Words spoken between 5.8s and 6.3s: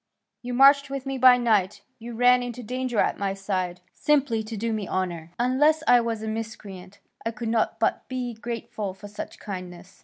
I were a